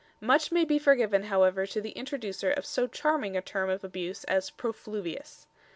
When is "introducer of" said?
1.91-2.65